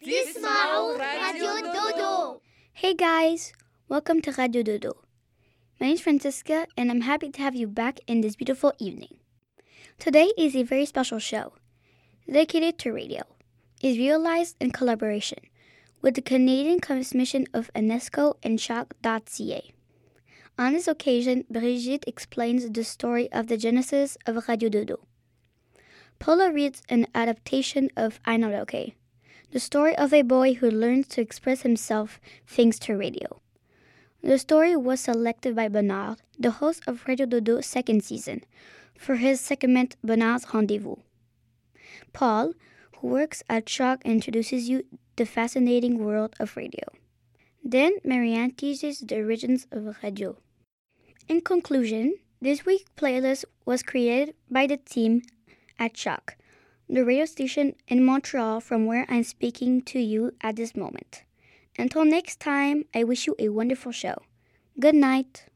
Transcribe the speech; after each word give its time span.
تسمعوا 0.00 0.96
Radio 0.96 1.60
Dodo. 1.60 2.40
Hey 2.72 2.94
guys, 2.94 3.52
welcome 3.86 4.22
to 4.22 4.32
Radio 4.32 4.62
Dodo. 4.62 4.92
My 5.78 5.88
name 5.88 5.96
is 5.96 6.00
Francisca 6.00 6.66
and 6.74 6.90
I'm 6.90 7.02
happy 7.02 7.28
to 7.28 7.42
have 7.42 7.54
you 7.54 7.66
back 7.66 8.00
in 8.06 8.22
this 8.22 8.34
beautiful 8.34 8.72
evening. 8.78 9.18
Today 9.98 10.32
is 10.38 10.56
a 10.56 10.62
very 10.62 10.86
special 10.86 11.18
show 11.18 11.52
dedicated 12.26 12.78
to 12.78 12.94
radio. 12.94 13.24
Is 13.82 13.98
realized 13.98 14.56
in 14.58 14.70
collaboration 14.70 15.40
with 16.00 16.14
the 16.14 16.22
Canadian 16.22 16.80
Commission 16.80 17.44
of 17.52 17.70
UNESCO 17.74 18.36
and 18.42 18.58
CHOQ.ca. 18.58 19.74
On 20.58 20.72
this 20.72 20.88
occasion, 20.88 21.44
Brigitte 21.50 22.04
explains 22.06 22.70
the 22.70 22.84
story 22.84 23.30
of 23.32 23.48
the 23.48 23.58
genesis 23.58 24.16
of 24.24 24.48
Radio 24.48 24.70
Dodo. 24.70 25.00
Paula 26.18 26.50
reads 26.50 26.82
an 26.88 27.06
adaptation 27.14 27.90
of 27.96 28.20
Aina 28.26 28.48
Loke, 28.48 28.94
the 29.52 29.60
story 29.60 29.96
of 29.96 30.12
a 30.12 30.22
boy 30.22 30.54
who 30.54 30.70
learns 30.70 31.08
to 31.08 31.20
express 31.20 31.62
himself 31.62 32.20
thanks 32.46 32.78
to 32.78 32.96
radio. 32.96 33.40
The 34.22 34.38
story 34.38 34.76
was 34.76 35.00
selected 35.00 35.56
by 35.56 35.68
Bernard, 35.68 36.18
the 36.38 36.50
host 36.50 36.82
of 36.86 37.06
Radio 37.08 37.26
Dodo 37.26 37.60
second 37.60 38.04
season, 38.04 38.42
for 38.96 39.16
his 39.16 39.40
segment 39.40 39.96
Bernard's 40.04 40.46
Rendezvous. 40.52 40.96
Paul, 42.12 42.52
who 42.98 43.08
works 43.08 43.42
at 43.48 43.66
CHOQ, 43.66 44.04
introduces 44.04 44.68
you 44.68 44.84
the 45.16 45.24
fascinating 45.24 46.04
world 46.04 46.34
of 46.38 46.56
radio. 46.56 46.84
Then 47.64 47.94
Marianne 48.04 48.52
teaches 48.52 49.00
the 49.00 49.16
origins 49.16 49.66
of 49.72 49.96
radio. 50.02 50.36
In 51.28 51.40
conclusion, 51.40 52.14
this 52.40 52.64
week's 52.66 52.90
playlist 52.96 53.44
was 53.64 53.82
created 53.82 54.34
by 54.50 54.66
the 54.66 54.76
team 54.76 55.22
at 55.78 55.94
CHOQ, 55.94 56.34
the 56.92 57.04
radio 57.04 57.24
station 57.24 57.74
in 57.86 58.04
Montreal 58.04 58.60
from 58.60 58.84
where 58.84 59.06
I'm 59.08 59.22
speaking 59.22 59.80
to 59.82 60.00
you 60.00 60.32
at 60.40 60.56
this 60.56 60.74
moment. 60.74 61.22
Until 61.78 62.04
next 62.04 62.40
time, 62.40 62.84
I 62.92 63.04
wish 63.04 63.28
you 63.28 63.36
a 63.38 63.48
wonderful 63.50 63.92
show. 63.92 64.16
Good 64.78 64.96
night. 64.96 65.49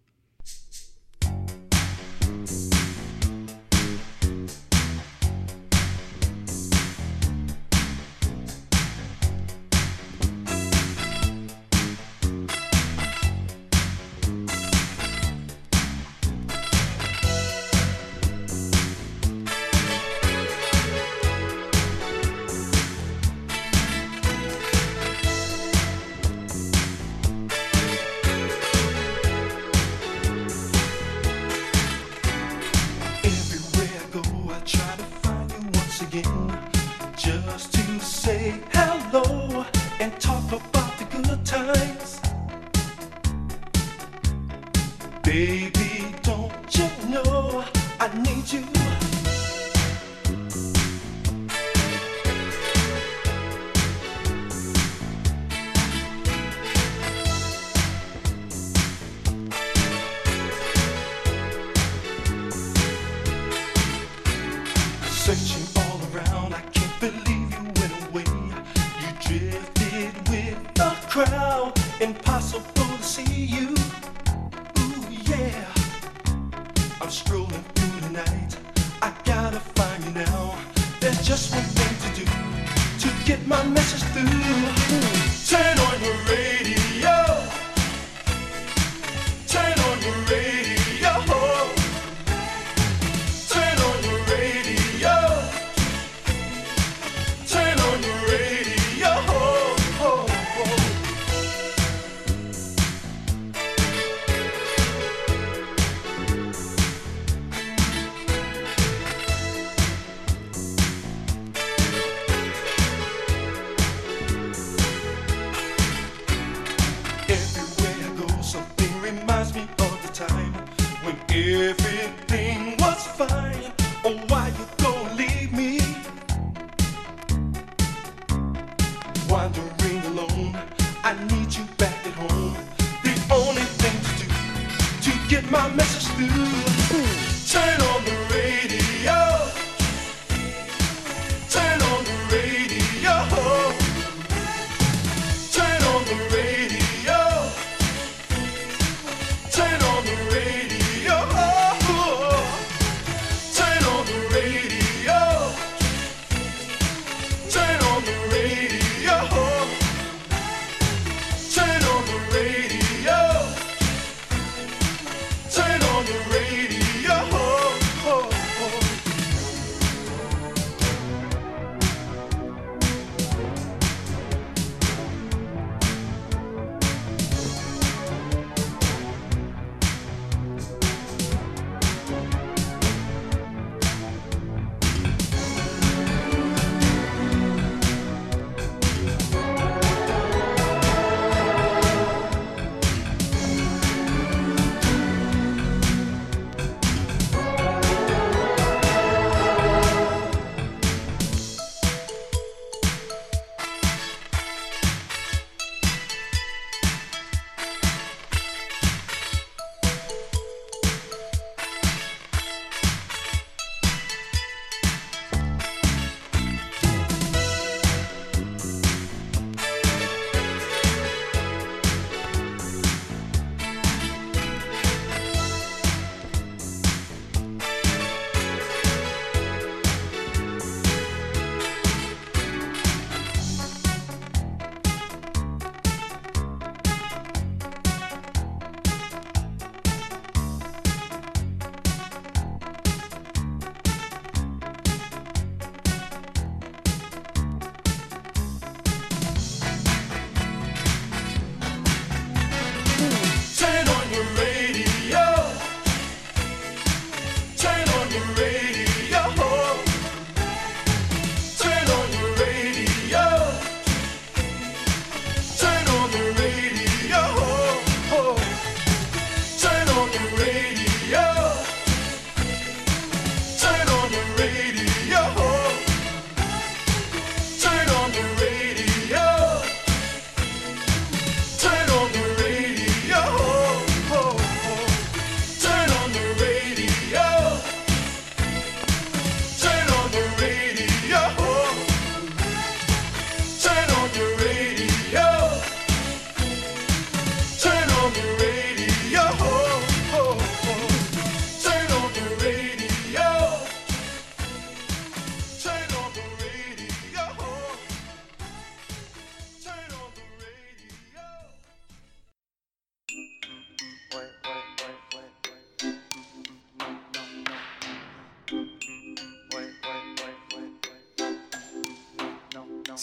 Get 83.24 83.46
my 83.46 83.62
message 83.68 84.02
through. 84.12 84.83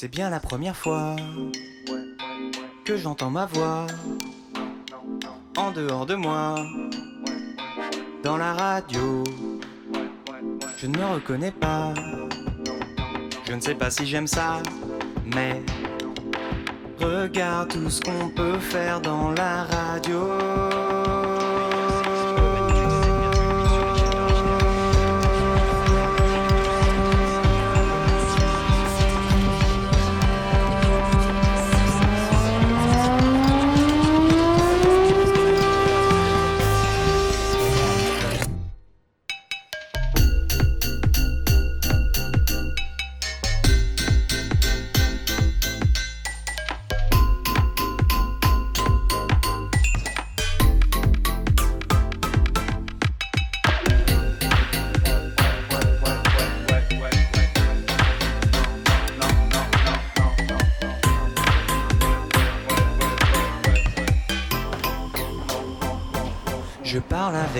C'est 0.01 0.07
bien 0.07 0.31
la 0.31 0.39
première 0.39 0.75
fois 0.75 1.15
que 2.85 2.97
j'entends 2.97 3.29
ma 3.29 3.45
voix 3.45 3.85
en 5.55 5.69
dehors 5.69 6.07
de 6.07 6.15
moi, 6.15 6.55
dans 8.23 8.35
la 8.35 8.55
radio. 8.55 9.23
Je 10.79 10.87
ne 10.87 10.97
me 10.97 11.05
reconnais 11.05 11.51
pas, 11.51 11.93
je 13.45 13.53
ne 13.53 13.59
sais 13.59 13.75
pas 13.75 13.91
si 13.91 14.07
j'aime 14.07 14.25
ça, 14.25 14.63
mais 15.35 15.61
regarde 16.99 17.69
tout 17.69 17.91
ce 17.91 18.01
qu'on 18.01 18.29
peut 18.29 18.57
faire 18.57 19.01
dans 19.01 19.29
la 19.33 19.65
radio. 19.65 21.00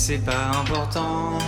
C'est 0.00 0.18
pas 0.18 0.52
important. 0.60 1.38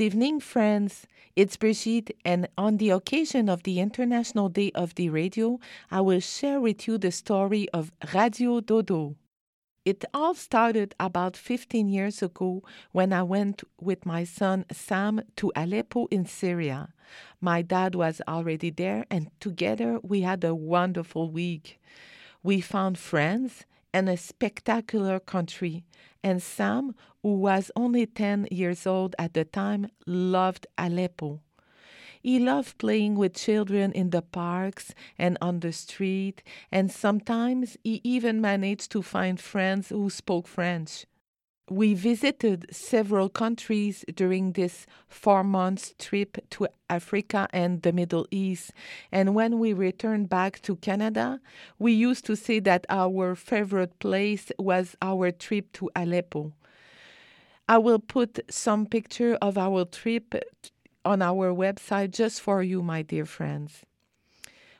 Good 0.00 0.14
evening, 0.14 0.40
friends. 0.40 1.06
It's 1.36 1.58
Brigitte, 1.58 2.16
and 2.24 2.48
on 2.56 2.78
the 2.78 2.88
occasion 2.88 3.50
of 3.50 3.64
the 3.64 3.80
International 3.80 4.48
Day 4.48 4.72
of 4.74 4.94
the 4.94 5.10
Radio, 5.10 5.60
I 5.90 6.00
will 6.00 6.20
share 6.20 6.58
with 6.58 6.88
you 6.88 6.96
the 6.96 7.12
story 7.12 7.68
of 7.74 7.92
Radio 8.14 8.60
Dodo. 8.60 9.16
It 9.84 10.06
all 10.14 10.32
started 10.32 10.94
about 10.98 11.36
15 11.36 11.90
years 11.90 12.22
ago 12.22 12.62
when 12.92 13.12
I 13.12 13.22
went 13.24 13.62
with 13.78 14.06
my 14.06 14.24
son 14.24 14.64
Sam 14.72 15.20
to 15.36 15.52
Aleppo 15.54 16.06
in 16.06 16.24
Syria. 16.24 16.94
My 17.38 17.60
dad 17.60 17.94
was 17.94 18.22
already 18.26 18.70
there, 18.70 19.04
and 19.10 19.30
together 19.38 20.00
we 20.02 20.22
had 20.22 20.42
a 20.44 20.54
wonderful 20.54 21.30
week. 21.30 21.78
We 22.42 22.62
found 22.62 22.96
friends 22.96 23.66
and 23.92 24.08
a 24.08 24.16
spectacular 24.16 25.18
country, 25.20 25.84
and 26.22 26.42
Sam, 26.42 26.94
who 27.22 27.34
was 27.34 27.70
only 27.76 28.06
10 28.06 28.48
years 28.50 28.86
old 28.86 29.16
at 29.18 29.34
the 29.34 29.44
time, 29.44 29.88
loved 30.06 30.66
Aleppo. 30.78 31.40
He 32.22 32.38
loved 32.38 32.76
playing 32.78 33.14
with 33.14 33.34
children 33.34 33.92
in 33.92 34.10
the 34.10 34.20
parks 34.20 34.94
and 35.18 35.38
on 35.40 35.60
the 35.60 35.72
street, 35.72 36.42
and 36.70 36.92
sometimes 36.92 37.78
he 37.82 38.00
even 38.04 38.40
managed 38.40 38.92
to 38.92 39.02
find 39.02 39.40
friends 39.40 39.88
who 39.88 40.10
spoke 40.10 40.46
French. 40.46 41.06
We 41.70 41.94
visited 41.94 42.66
several 42.74 43.28
countries 43.28 44.04
during 44.12 44.52
this 44.54 44.86
four 45.06 45.44
months 45.44 45.94
trip 46.00 46.38
to 46.50 46.66
Africa 46.88 47.46
and 47.52 47.82
the 47.82 47.92
Middle 47.92 48.26
East. 48.32 48.72
And 49.12 49.36
when 49.36 49.60
we 49.60 49.72
returned 49.72 50.28
back 50.28 50.60
to 50.62 50.74
Canada, 50.74 51.40
we 51.78 51.92
used 51.92 52.26
to 52.26 52.34
say 52.34 52.58
that 52.58 52.86
our 52.88 53.36
favorite 53.36 53.96
place 54.00 54.50
was 54.58 54.96
our 55.00 55.30
trip 55.30 55.70
to 55.74 55.88
Aleppo. 55.94 56.52
I 57.68 57.78
will 57.78 58.00
put 58.00 58.40
some 58.50 58.84
picture 58.84 59.38
of 59.40 59.56
our 59.56 59.84
trip 59.84 60.34
on 61.04 61.22
our 61.22 61.54
website 61.54 62.10
just 62.10 62.40
for 62.40 62.64
you, 62.64 62.82
my 62.82 63.02
dear 63.02 63.24
friends. 63.24 63.84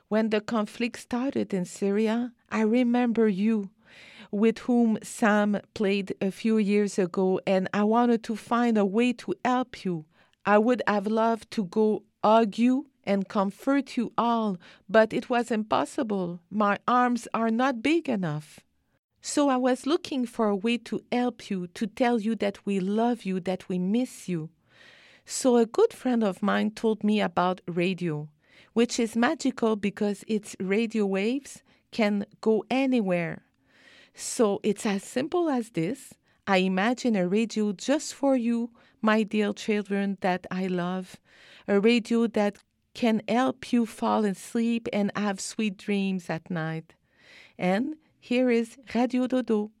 When 0.09 0.29
the 0.29 0.41
conflict 0.41 0.99
started 0.99 1.53
in 1.53 1.63
Syria, 1.63 2.33
I 2.51 2.63
remember 2.63 3.29
you 3.29 3.69
with 4.31 4.59
whom 4.59 4.97
Sam 5.03 5.59
played 5.73 6.15
a 6.21 6.31
few 6.31 6.57
years 6.57 6.97
ago, 6.97 7.39
and 7.45 7.67
I 7.73 7.83
wanted 7.83 8.23
to 8.23 8.35
find 8.35 8.77
a 8.77 8.85
way 8.85 9.13
to 9.13 9.33
help 9.43 9.83
you. 9.83 10.05
I 10.45 10.57
would 10.57 10.81
have 10.87 11.07
loved 11.07 11.51
to 11.51 11.65
go 11.65 12.03
hug 12.23 12.57
you 12.57 12.87
and 13.03 13.27
comfort 13.27 13.97
you 13.97 14.13
all, 14.17 14.57
but 14.87 15.13
it 15.13 15.29
was 15.29 15.51
impossible. 15.51 16.39
My 16.49 16.77
arms 16.87 17.27
are 17.33 17.51
not 17.51 17.83
big 17.83 18.07
enough. 18.07 18.61
So 19.21 19.49
I 19.49 19.57
was 19.57 19.85
looking 19.85 20.25
for 20.25 20.47
a 20.47 20.55
way 20.55 20.77
to 20.79 21.01
help 21.11 21.49
you, 21.49 21.67
to 21.67 21.85
tell 21.85 22.19
you 22.19 22.35
that 22.37 22.65
we 22.65 22.79
love 22.79 23.23
you, 23.23 23.39
that 23.41 23.69
we 23.69 23.77
miss 23.77 24.27
you. 24.27 24.49
So 25.25 25.57
a 25.57 25.65
good 25.65 25.93
friend 25.93 26.23
of 26.23 26.41
mine 26.41 26.71
told 26.71 27.03
me 27.03 27.21
about 27.21 27.61
radio, 27.67 28.29
which 28.73 28.99
is 28.99 29.15
magical 29.15 29.75
because 29.75 30.23
its 30.27 30.55
radio 30.59 31.05
waves 31.05 31.61
can 31.91 32.25
go 32.41 32.63
anywhere. 32.71 33.43
So 34.13 34.59
it's 34.63 34.85
as 34.85 35.03
simple 35.03 35.49
as 35.49 35.71
this. 35.71 36.13
I 36.47 36.57
imagine 36.57 37.15
a 37.15 37.27
radio 37.27 37.71
just 37.71 38.13
for 38.13 38.35
you, 38.35 38.71
my 39.01 39.23
dear 39.23 39.53
children 39.53 40.17
that 40.21 40.45
I 40.51 40.67
love, 40.67 41.17
a 41.67 41.79
radio 41.79 42.27
that 42.27 42.57
can 42.93 43.21
help 43.27 43.71
you 43.71 43.85
fall 43.85 44.25
asleep 44.25 44.87
and 44.91 45.11
have 45.15 45.39
sweet 45.39 45.77
dreams 45.77 46.29
at 46.29 46.49
night. 46.49 46.93
And 47.57 47.95
here 48.19 48.49
is 48.49 48.77
Radio 48.93 49.27
Dodo. 49.27 49.71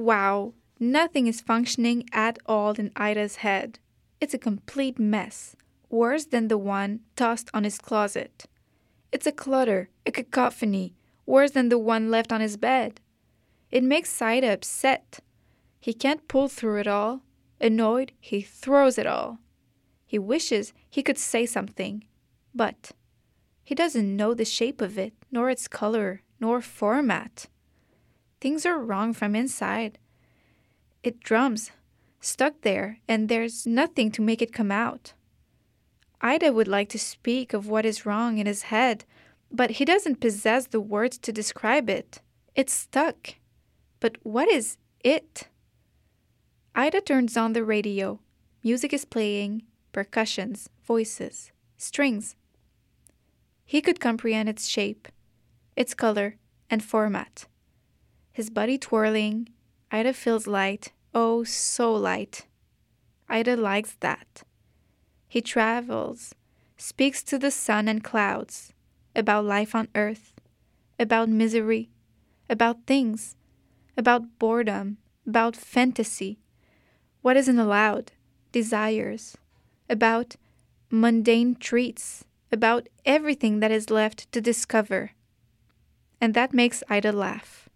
Wow, 0.00 0.54
nothing 0.78 1.26
is 1.26 1.42
functioning 1.42 2.08
at 2.10 2.38
all 2.46 2.70
in 2.70 2.90
Ida's 2.96 3.36
head. 3.44 3.78
It's 4.18 4.32
a 4.32 4.38
complete 4.38 4.98
mess, 4.98 5.54
worse 5.90 6.24
than 6.24 6.48
the 6.48 6.56
one 6.56 7.00
tossed 7.16 7.50
on 7.52 7.64
his 7.64 7.76
closet. 7.76 8.46
It's 9.12 9.26
a 9.26 9.30
clutter, 9.30 9.90
a 10.06 10.10
cacophony, 10.10 10.94
worse 11.26 11.50
than 11.50 11.68
the 11.68 11.76
one 11.76 12.10
left 12.10 12.32
on 12.32 12.40
his 12.40 12.56
bed. 12.56 12.98
It 13.70 13.84
makes 13.84 14.22
Ida 14.22 14.50
upset. 14.50 15.20
He 15.78 15.92
can't 15.92 16.26
pull 16.28 16.48
through 16.48 16.78
it 16.78 16.86
all. 16.86 17.20
Annoyed, 17.60 18.12
he 18.18 18.40
throws 18.40 18.96
it 18.96 19.06
all. 19.06 19.38
He 20.06 20.18
wishes 20.18 20.72
he 20.88 21.02
could 21.02 21.18
say 21.18 21.44
something, 21.44 22.04
but 22.54 22.92
he 23.62 23.74
doesn't 23.74 24.16
know 24.16 24.32
the 24.32 24.46
shape 24.46 24.80
of 24.80 24.96
it, 24.96 25.12
nor 25.30 25.50
its 25.50 25.68
color, 25.68 26.22
nor 26.40 26.62
format. 26.62 27.48
Things 28.40 28.64
are 28.64 28.78
wrong 28.78 29.12
from 29.12 29.34
inside. 29.34 29.98
It 31.02 31.20
drums, 31.20 31.72
stuck 32.20 32.62
there, 32.62 32.98
and 33.06 33.28
there's 33.28 33.66
nothing 33.66 34.10
to 34.12 34.22
make 34.22 34.40
it 34.40 34.52
come 34.52 34.72
out. 34.72 35.12
Ida 36.20 36.52
would 36.52 36.68
like 36.68 36.88
to 36.90 36.98
speak 36.98 37.52
of 37.52 37.68
what 37.68 37.86
is 37.86 38.04
wrong 38.04 38.38
in 38.38 38.46
his 38.46 38.62
head, 38.64 39.04
but 39.50 39.72
he 39.72 39.84
doesn't 39.84 40.20
possess 40.20 40.66
the 40.66 40.80
words 40.80 41.18
to 41.18 41.32
describe 41.32 41.88
it. 41.88 42.20
It's 42.54 42.72
stuck. 42.72 43.34
But 44.00 44.16
what 44.22 44.48
is 44.48 44.76
it? 45.02 45.48
Ida 46.74 47.00
turns 47.00 47.36
on 47.36 47.52
the 47.52 47.64
radio. 47.64 48.20
Music 48.62 48.92
is 48.92 49.04
playing, 49.04 49.62
percussions, 49.92 50.68
voices, 50.84 51.52
strings. 51.76 52.36
He 53.64 53.80
could 53.80 54.00
comprehend 54.00 54.48
its 54.48 54.68
shape, 54.68 55.08
its 55.76 55.94
color, 55.94 56.36
and 56.68 56.82
format. 56.82 57.46
His 58.32 58.50
body 58.50 58.78
twirling, 58.78 59.48
Ida 59.90 60.12
feels 60.12 60.46
light, 60.46 60.92
oh, 61.14 61.44
so 61.44 61.92
light. 61.92 62.46
Ida 63.28 63.56
likes 63.56 63.96
that. 64.00 64.42
He 65.28 65.40
travels, 65.40 66.34
speaks 66.76 67.22
to 67.24 67.38
the 67.38 67.50
sun 67.50 67.88
and 67.88 68.02
clouds 68.02 68.72
about 69.14 69.44
life 69.44 69.74
on 69.74 69.88
earth, 69.94 70.32
about 70.98 71.28
misery, 71.28 71.90
about 72.48 72.86
things, 72.86 73.36
about 73.96 74.38
boredom, 74.38 74.98
about 75.26 75.56
fantasy, 75.56 76.38
what 77.22 77.36
isn't 77.36 77.58
allowed, 77.58 78.12
desires, 78.52 79.36
about 79.88 80.36
mundane 80.90 81.54
treats, 81.54 82.24
about 82.50 82.88
everything 83.04 83.60
that 83.60 83.70
is 83.70 83.90
left 83.90 84.30
to 84.32 84.40
discover. 84.40 85.12
And 86.20 86.34
that 86.34 86.52
makes 86.52 86.82
Ida 86.88 87.12
laugh. 87.12 87.69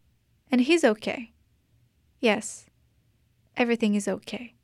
And 0.55 0.61
he's 0.61 0.85
okay. 0.85 1.33
Yes, 2.21 2.67
everything 3.57 3.97
is 3.97 4.07
okay. 4.07 4.55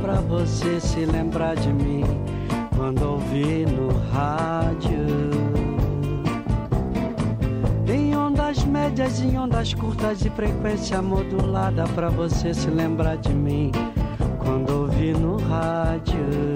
Pra 0.00 0.20
você 0.20 0.80
se 0.80 1.04
lembrar 1.04 1.56
de 1.56 1.72
mim 1.72 2.04
quando 2.76 3.02
ouvir 3.02 3.66
no 3.66 3.88
rádio. 4.10 5.32
Em 7.86 8.16
ondas 8.16 8.64
médias, 8.64 9.20
em 9.20 9.38
ondas 9.38 9.74
curtas 9.74 10.24
e 10.24 10.30
frequência 10.30 11.00
modulada 11.02 11.84
pra 11.94 12.08
você 12.08 12.54
se 12.54 12.68
lembrar 12.70 13.16
de 13.16 13.32
mim 13.32 13.70
quando 14.38 14.70
ouvir 14.70 15.16
no 15.16 15.36
rádio. 15.36 16.51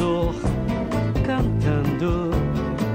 Vencedor, 0.00 0.34
cantando 1.26 2.30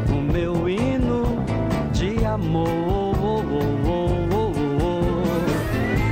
o 0.10 0.22
meu 0.22 0.68
hino 0.68 1.46
de 1.94 2.26
amor. 2.26 3.06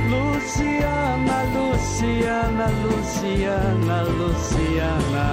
Luciana, 0.08 1.42
Luciana, 1.54 2.66
Luciana, 2.84 4.02
Luciana, 4.02 5.26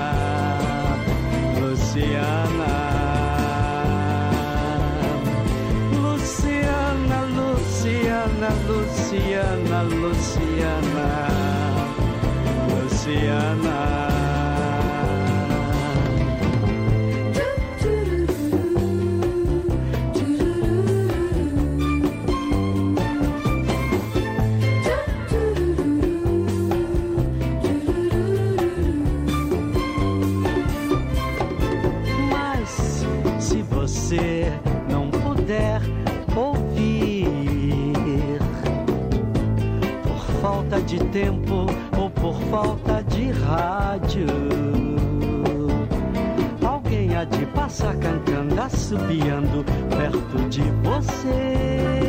Luciana. 1.59 2.73
Luciana, 5.93 7.19
Luciana, 7.37 8.49
Luciana, 8.67 9.83
Luciana, 9.83 11.09
Luciana. 12.69 13.90
Passar 47.71 47.95
cantando, 47.99 48.61
assobiando 48.61 49.63
perto 49.95 50.49
de 50.49 50.61
você. 50.83 52.01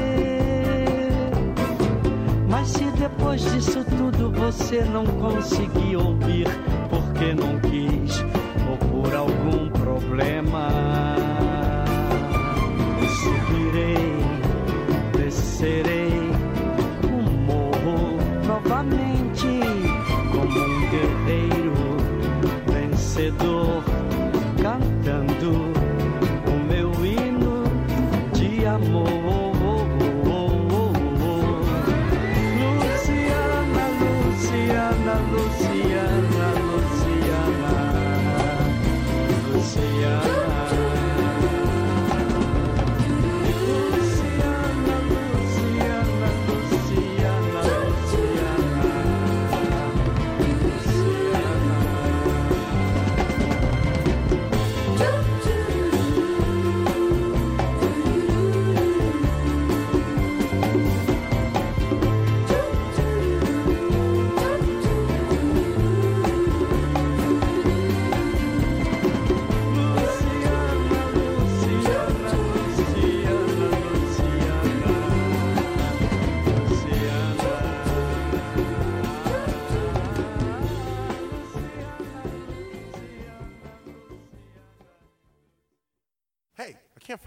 depois 2.98 3.42
disso 3.52 3.84
tudo 3.96 4.30
você 4.30 4.82
não 4.84 5.04
conseguiu 5.04 6.00
ouvir 6.00 6.46
porque 6.90 7.32
não 7.34 7.58
quis 7.60 8.24
ou 8.68 8.76
por 8.88 9.14
algum 9.14 9.68
problema. 9.70 10.68
Subirei, 13.22 14.16
descerei 15.16 16.01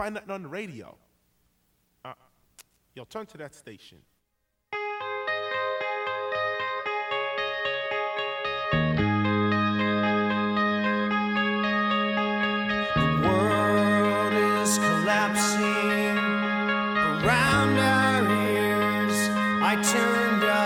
find 0.05 0.13
nothing 0.13 0.29
on 0.29 0.43
the 0.43 0.47
radio. 0.47 0.95
Uh, 2.03 2.13
yo, 2.93 3.05
turn 3.05 3.25
to 3.25 3.37
that 3.39 3.55
station. 3.55 3.97
world 13.23 14.33
is 14.61 14.77
collapsing 14.77 16.17
around 17.25 17.79
our 17.79 18.21
ears. 18.53 19.29
I 19.63 19.73
turned 19.81 20.43
up 20.43 20.64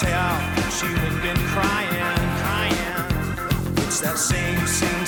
tell 0.00 0.38
you 0.80 0.94
had 0.94 1.22
been 1.22 1.36
crying, 1.48 2.18
crying. 2.42 3.78
It's 3.78 3.98
that 4.00 4.16
same, 4.16 4.64
same 4.66 5.07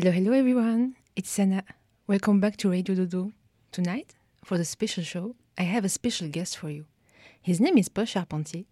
Hello, 0.00 0.12
hello 0.12 0.32
everyone. 0.32 0.96
It's 1.14 1.28
Sana. 1.28 1.62
Welcome 2.06 2.40
back 2.40 2.56
to 2.56 2.70
Radio 2.70 2.94
Dodo. 2.94 3.32
Tonight, 3.70 4.14
for 4.42 4.56
the 4.56 4.64
special 4.64 5.04
show, 5.04 5.34
I 5.58 5.64
have 5.64 5.84
a 5.84 5.90
special 5.90 6.26
guest 6.28 6.56
for 6.56 6.70
you. 6.70 6.86
His 7.42 7.60
name 7.60 7.76
is 7.76 7.90
Paul 7.90 8.06
Charpentier, 8.06 8.64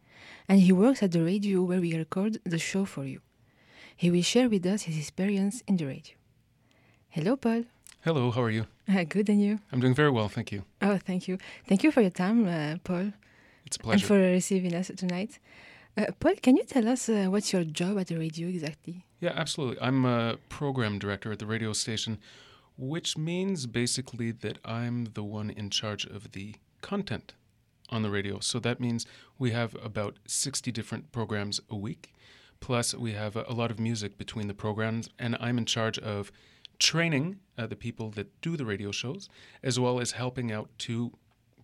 and 0.49 0.59
he 0.59 0.73
works 0.73 1.03
at 1.03 1.12
the 1.12 1.23
radio 1.23 1.61
where 1.61 1.83
we 1.83 1.95
record 1.95 2.38
the 2.45 2.59
show 2.59 2.87
for 2.87 3.05
you. 3.05 3.21
He 3.95 4.11
will 4.11 4.23
share 4.23 4.49
with 4.49 4.64
us 4.64 4.85
his 4.85 4.97
experience 4.97 5.62
in 5.69 5.77
the 5.77 5.85
radio. 5.85 6.14
Hello, 7.11 7.37
Paul. 7.37 7.64
Hello, 8.01 8.31
how 8.31 8.43
are 8.45 8.51
you? 8.51 8.64
Uh, 8.88 9.05
good, 9.05 9.29
and 9.29 9.43
you? 9.43 9.59
I'm 9.71 9.81
doing 9.81 9.95
very 9.95 10.11
well, 10.11 10.31
thank 10.31 10.51
you. 10.51 10.64
Oh, 10.81 10.97
thank 10.97 11.29
you. 11.29 11.37
Thank 11.67 11.85
you 11.85 11.91
for 11.93 12.01
your 12.01 12.17
time, 12.25 12.49
uh, 12.49 12.77
Paul. 12.83 13.12
It's 13.67 13.77
a 13.77 13.81
pleasure. 13.81 13.97
And 13.97 14.03
for 14.03 14.17
receiving 14.17 14.75
us 14.75 14.91
tonight. 14.97 15.38
Uh, 15.95 16.07
Paul, 16.19 16.37
can 16.41 16.57
you 16.57 16.64
tell 16.64 16.88
us 16.88 17.11
uh, 17.11 17.27
what's 17.29 17.53
your 17.53 17.64
job 17.64 17.99
at 17.99 18.07
the 18.07 18.17
radio 18.17 18.49
exactly? 18.49 19.05
Yeah, 19.20 19.33
absolutely. 19.35 19.81
I'm 19.81 20.04
a 20.04 20.38
program 20.48 20.98
director 20.98 21.33
at 21.33 21.38
the 21.38 21.46
radio 21.46 21.72
station, 21.72 22.18
which 22.76 23.16
means 23.16 23.66
basically 23.66 24.31
that 24.31 24.59
I'm 24.64 25.09
the 25.14 25.24
one 25.24 25.50
in 25.50 25.70
charge 25.70 26.07
of 26.07 26.33
the 26.33 26.54
content 26.83 27.35
on 27.90 28.02
the 28.02 28.11
radio. 28.11 28.38
So 28.40 28.59
that 28.61 28.81
means 28.81 29.07
we 29.38 29.50
have 29.50 29.76
about 29.83 30.18
60 30.26 30.70
different 30.70 31.11
programs 31.11 31.61
a 31.68 31.76
week. 31.76 32.14
Plus, 32.61 32.94
we 32.94 33.12
have 33.12 33.37
a, 33.37 33.52
lot 33.52 33.70
of 33.70 33.78
music 33.78 34.18
between 34.18 34.48
the 34.48 34.54
programs, 34.54 35.09
and 35.18 35.37
I'm 35.40 35.59
in 35.59 35.64
charge 35.64 35.98
of 35.98 36.33
training 36.78 37.38
uh, 37.57 37.66
the 37.66 37.76
people 37.76 38.11
that 38.11 38.40
do 38.40 38.57
the 38.57 38.64
radio 38.64 38.90
shows, 38.90 39.28
as 39.62 39.78
well 39.78 40.00
as 40.00 40.12
helping 40.12 40.50
out 40.50 40.68
to 40.78 41.12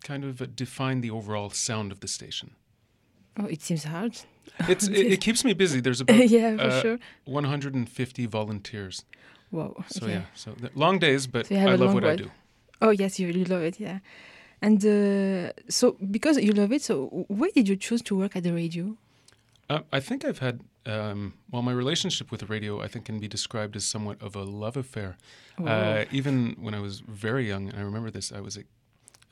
kind 0.02 0.24
of 0.24 0.54
define 0.54 1.00
the 1.00 1.10
overall 1.10 1.50
sound 1.50 1.90
of 1.90 2.00
the 2.00 2.08
station. 2.08 2.54
Oh, 3.36 3.46
it 3.46 3.60
seems 3.62 3.84
hard. 3.84 4.18
It's 4.68 4.86
it, 4.88 5.12
it 5.14 5.20
keeps 5.20 5.44
me 5.44 5.52
busy. 5.54 5.80
There's 5.80 6.00
about 6.04 6.28
Yeah, 6.28 6.56
for 6.56 6.62
uh, 6.62 6.80
sure. 6.80 6.98
150 7.24 8.26
volunteers. 8.26 9.04
Wow. 9.50 9.74
So 9.88 10.04
okay. 10.04 10.12
yeah, 10.14 10.22
so 10.34 10.52
th- 10.52 10.72
long 10.74 10.98
days, 10.98 11.26
but 11.26 11.46
So 11.46 11.56
I 11.56 11.74
love 11.76 11.94
what 11.94 12.04
I 12.04 12.16
do. 12.16 12.30
Oh 12.80 12.90
yes, 12.90 13.18
you, 13.18 13.26
really 13.28 13.44
love 13.44 13.62
it, 13.62 13.78
yeah. 13.78 13.98
And 14.60 14.84
uh, 14.84 15.52
so 15.68 15.96
because 16.10 16.38
you 16.38 16.52
love 16.52 16.72
it, 16.72 16.82
so 16.82 17.24
why 17.28 17.50
did 17.54 17.68
you 17.68 17.76
choose 17.76 18.02
to 18.02 18.16
work 18.16 18.36
at 18.36 18.42
the 18.42 18.52
radio? 18.52 18.96
Uh, 19.70 19.80
I 19.92 20.00
think 20.00 20.24
I've 20.24 20.40
had 20.40 20.60
um, 20.86 21.34
well, 21.50 21.62
my 21.62 21.72
relationship 21.72 22.30
with 22.30 22.40
the 22.40 22.46
radio 22.46 22.82
I 22.82 22.88
think 22.88 23.06
can 23.06 23.18
be 23.18 23.28
described 23.28 23.76
as 23.76 23.84
somewhat 23.84 24.20
of 24.22 24.36
a 24.36 24.42
love 24.42 24.76
affair. 24.76 25.16
Uh, 25.64 26.04
even 26.10 26.56
when 26.60 26.74
I 26.74 26.80
was 26.80 27.00
very 27.00 27.46
young, 27.46 27.68
and 27.68 27.78
I 27.78 27.82
remember 27.82 28.10
this, 28.10 28.32
I 28.32 28.40
was 28.40 28.56
a, 28.56 28.64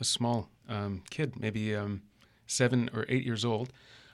a 0.00 0.04
small 0.04 0.48
um, 0.68 1.02
kid, 1.10 1.34
maybe 1.38 1.74
um, 1.74 2.02
seven 2.46 2.88
or 2.94 3.04
eight 3.08 3.24
years 3.24 3.44
old. 3.44 3.72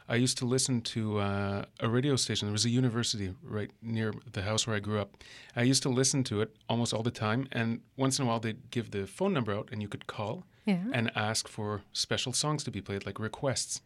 I 0.08 0.14
used 0.16 0.38
to 0.38 0.46
listen 0.46 0.80
to 0.82 1.18
uh, 1.18 1.64
a 1.80 1.88
radio 1.88 2.16
station. 2.16 2.48
There 2.48 2.52
was 2.52 2.64
a 2.64 2.70
university 2.70 3.34
right 3.42 3.70
near 3.82 4.14
the 4.32 4.42
house 4.42 4.66
where 4.66 4.74
I 4.76 4.80
grew 4.80 4.98
up. 5.00 5.10
I 5.54 5.62
used 5.62 5.82
to 5.82 5.90
listen 5.90 6.24
to 6.24 6.40
it 6.40 6.56
almost 6.68 6.94
all 6.94 7.02
the 7.02 7.10
time, 7.10 7.46
and 7.52 7.80
once 7.96 8.18
in 8.18 8.24
a 8.24 8.28
while 8.28 8.40
they'd 8.40 8.70
give 8.70 8.90
the 8.90 9.06
phone 9.06 9.34
number 9.34 9.52
out, 9.52 9.68
and 9.70 9.82
you 9.82 9.88
could 9.88 10.06
call 10.06 10.44
Yeah. 10.64 10.84
and 10.94 11.10
ask 11.14 11.46
for 11.48 11.82
special 11.92 12.32
songs 12.32 12.64
to 12.64 12.70
be 12.70 12.80
played, 12.80 13.04
like 13.04 13.18
requests. 13.18 13.82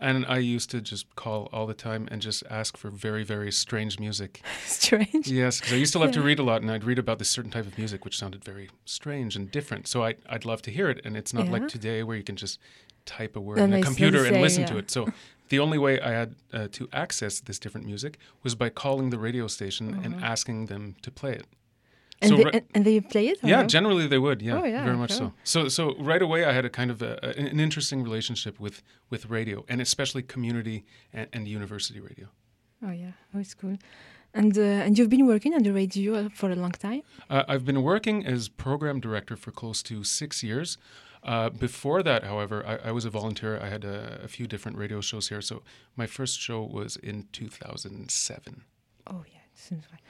And 0.00 0.24
I 0.26 0.38
used 0.38 0.70
to 0.70 0.80
just 0.80 1.14
call 1.14 1.48
all 1.52 1.66
the 1.66 1.74
time 1.74 2.08
and 2.10 2.22
just 2.22 2.42
ask 2.50 2.76
for 2.78 2.90
very, 2.90 3.24
very 3.24 3.50
strange 3.52 3.98
music. 3.98 4.40
Strange. 4.66 5.26
Yes, 5.28 5.58
because 5.60 5.72
I 5.74 5.76
used 5.76 5.92
to 5.92 5.98
love 5.98 6.12
to 6.12 6.22
read 6.22 6.38
a 6.38 6.42
lot, 6.42 6.62
and 6.62 6.70
I'd 6.70 6.84
read 6.84 6.98
about 6.98 7.18
this 7.18 7.28
certain 7.30 7.50
type 7.50 7.66
of 7.66 7.76
music 7.76 8.04
which 8.04 8.16
sounded 8.18 8.44
very 8.44 8.70
strange 8.86 9.36
and 9.36 9.50
different. 9.50 9.88
So 9.88 10.04
I, 10.04 10.14
I'd 10.28 10.44
love 10.46 10.62
to 10.62 10.70
hear 10.70 10.88
it, 10.88 11.00
and 11.04 11.16
it's 11.18 11.34
not 11.34 11.46
Yeah. 11.46 11.52
like 11.52 11.68
today 11.68 12.02
where 12.02 12.16
you 12.16 12.22
can 12.22 12.36
just 12.36 12.58
type 13.06 13.36
a 13.36 13.40
word 13.40 13.58
No, 13.58 13.64
in 13.64 13.72
a 13.74 13.82
computer 13.82 14.24
and 14.24 14.40
listen 14.42 14.64
to 14.66 14.76
it. 14.78 14.90
So 14.90 15.06
the 15.48 15.58
only 15.60 15.78
way 15.78 16.00
I 16.00 16.10
had 16.10 16.34
uh, 16.52 16.68
to 16.72 16.88
access 16.92 17.40
this 17.40 17.58
different 17.58 17.86
music 17.86 18.18
was 18.42 18.54
by 18.54 18.68
calling 18.70 19.10
the 19.10 19.18
radio 19.18 19.46
station 19.48 19.86
and 20.04 20.14
Uh-huh. 20.14 20.32
asking 20.32 20.66
them 20.66 20.94
to 21.02 21.10
play 21.10 21.32
it. 21.32 21.46
And, 22.22 22.30
So 22.30 22.36
they, 22.36 22.50
and, 22.56 22.62
and 22.74 22.84
they 22.84 23.00
play 23.00 23.26
it? 23.28 23.38
yeah, 23.42 23.60
no? 23.62 23.66
generally 23.68 24.06
they 24.08 24.18
would. 24.18 24.40
Yeah, 24.42 24.60
Oh, 24.62 24.64
yeah, 24.66 24.84
very 24.84 24.96
much 24.96 25.12
so. 25.12 25.32
So, 25.44 25.68
so 25.68 25.82
right 26.12 26.22
away, 26.22 26.40
I 26.44 26.52
had 26.52 26.64
a 26.64 26.70
kind 26.70 26.90
of 26.90 27.02
a, 27.02 27.12
a- 27.22 27.36
an 27.52 27.60
interesting 27.60 28.02
relationship 28.08 28.58
with 28.60 28.82
with 29.10 29.22
radio, 29.30 29.64
and 29.68 29.80
especially 29.80 30.22
community 30.22 30.78
and, 31.12 31.26
and 31.34 31.46
university 31.48 32.00
radio. 32.00 32.26
Oh 32.82 32.92
yeah, 33.02 33.12
oh 33.34 33.40
it's 33.40 33.54
cool. 33.54 33.76
And 34.34 34.56
uh, 34.58 34.84
and 34.86 34.96
you've 34.98 35.08
been 35.16 35.26
working 35.26 35.54
on 35.54 35.62
the 35.62 35.72
radio 35.72 36.28
for 36.28 36.50
a 36.50 36.54
long 36.56 36.72
time. 36.72 37.02
Uh, 37.30 37.42
I've 37.52 37.64
been 37.64 37.82
working 37.82 38.26
as 38.26 38.48
program 38.48 39.00
director 39.00 39.36
for 39.36 39.52
close 39.52 39.82
to 39.84 40.04
six 40.04 40.42
years. 40.42 40.78
Uh, 41.26 41.50
before 41.50 42.04
that, 42.04 42.22
however, 42.22 42.64
I, 42.64 42.88
I 42.88 42.92
was 42.92 43.04
a 43.04 43.10
volunteer. 43.10 43.58
I 43.60 43.68
had 43.68 43.84
a, 43.84 44.20
a 44.22 44.28
few 44.28 44.46
different 44.46 44.78
radio 44.78 45.00
shows 45.00 45.28
here. 45.28 45.42
So 45.42 45.62
my 45.96 46.06
first 46.06 46.40
show 46.40 46.62
was 46.62 46.94
in 46.96 47.26
2007. 47.32 48.62
Oh 49.08 49.24
yeah, 49.26 49.38
it 49.52 49.58
seems 49.58 49.84
right. 49.90 50.00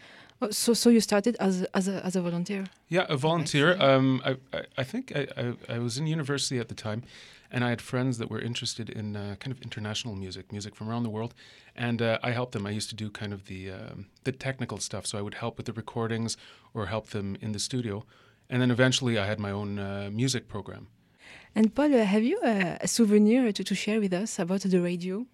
Oh, 0.43 0.51
so 0.51 0.75
so 0.75 0.91
you 0.91 1.01
started 1.01 1.35
as 1.41 1.63
a, 1.63 1.77
as 1.77 1.89
a 1.89 2.05
as 2.05 2.17
a 2.17 2.21
volunteer. 2.21 2.67
Yeah, 2.89 3.07
a 3.09 3.17
volunteer. 3.17 3.81
Um, 3.81 4.21
I, 4.27 4.37
I, 4.53 4.63
I 4.77 4.85
think 4.85 5.13
I, 5.17 5.27
I, 5.39 5.77
I 5.77 5.79
was 5.79 5.97
in 5.97 6.07
university 6.07 6.59
at 6.59 6.69
the 6.69 6.75
time, 6.75 7.03
and 7.51 7.65
I 7.65 7.71
had 7.71 7.81
friends 7.81 8.19
that 8.19 8.31
were 8.31 8.41
interested 8.41 8.91
in 8.91 9.17
uh, 9.17 9.37
kind 9.41 9.53
of 9.57 9.63
international 9.63 10.15
music, 10.15 10.53
music 10.53 10.77
from 10.77 10.91
around 10.91 11.05
the 11.05 11.11
world, 11.11 11.33
and 11.75 12.03
uh, 12.03 12.19
I 12.23 12.33
helped 12.33 12.53
them. 12.53 12.67
I 12.67 12.71
used 12.71 12.91
to 12.91 12.95
do 12.95 13.09
kind 13.09 13.33
of 13.33 13.47
the 13.47 13.71
um, 13.71 14.07
the 14.25 14.33
technical 14.33 14.77
stuff, 14.77 15.07
so 15.07 15.17
I 15.17 15.23
would 15.23 15.35
help 15.35 15.57
with 15.57 15.65
the 15.65 15.73
recordings 15.73 16.37
or 16.75 16.87
help 16.87 17.09
them 17.09 17.39
in 17.41 17.53
the 17.53 17.59
studio, 17.59 18.05
and 18.51 18.61
then 18.61 18.71
eventually 18.71 19.17
I 19.19 19.25
had 19.25 19.41
my 19.41 19.51
own 19.51 19.79
uh, 19.79 20.11
music 20.13 20.49
program. 20.49 20.89
And 21.57 21.75
Paul, 21.75 21.95
uh, 21.95 22.05
have 22.05 22.23
you 22.23 22.39
uh, 22.45 22.77
a 22.87 22.89
souvenir 22.97 23.51
to, 23.51 23.65
to 23.65 23.75
share 23.75 23.99
with 23.99 24.13
us 24.13 24.39
about 24.39 24.61
the 24.61 24.81
radio? 24.91 25.25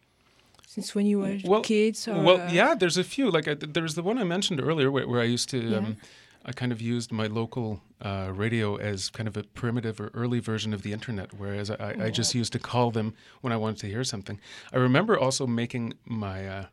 Since 0.67 0.95
when 0.95 1.05
you 1.05 1.19
were 1.19 1.61
kids? 1.63 2.09
Or, 2.09 2.23
well, 2.23 2.41
uh, 2.41 2.49
yeah, 2.51 2.75
there's 2.81 2.97
a 2.97 3.05
few. 3.05 3.27
Like 3.37 3.47
I, 3.49 3.55
there's 3.55 3.95
the 3.95 4.03
one 4.11 4.17
I 4.19 4.25
mentioned 4.25 4.61
earlier, 4.61 4.89
where, 4.91 5.07
where 5.07 5.21
I 5.21 5.25
used 5.37 5.49
to, 5.51 5.59
Yeah. 5.59 5.79
um, 5.79 5.97
I 6.45 6.53
kind 6.53 6.73
of 6.73 6.81
used 6.81 7.13
my 7.13 7.27
local 7.27 7.81
uh, 8.01 8.31
radio 8.45 8.77
as 8.77 9.11
kind 9.11 9.29
of 9.29 9.37
a 9.37 9.43
primitive 9.61 10.01
or 10.01 10.11
early 10.15 10.41
version 10.41 10.73
of 10.73 10.83
the 10.83 10.93
internet, 10.93 11.29
whereas 11.35 11.71
I, 11.71 11.95
I 12.07 12.11
just 12.11 12.35
used 12.35 12.53
to 12.55 12.59
call 12.59 12.91
them 12.91 13.15
when 13.43 13.53
I 13.53 13.57
wanted 13.57 13.79
to 13.81 13.87
hear 13.89 14.05
something. 14.05 14.41
I 14.73 14.79
remember 14.79 15.19
also 15.19 15.47
making 15.47 15.95
my. 16.05 16.47
Uh, 16.47 16.65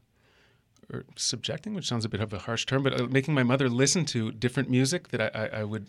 or 0.92 1.06
subjecting, 1.16 1.76
which 1.76 1.88
sounds 1.88 2.04
a 2.04 2.10
bit 2.10 2.20
of 2.20 2.34
a 2.34 2.40
harsh 2.40 2.66
term, 2.66 2.82
but 2.82 3.00
uh, 3.00 3.04
making 3.06 3.36
my 3.36 3.44
mother 3.44 3.70
listen 3.70 4.06
to 4.06 4.32
different 4.32 4.72
music 4.72 5.10
that 5.10 5.22
I, 5.22 5.30
I, 5.44 5.60
I 5.60 5.64
would, 5.64 5.86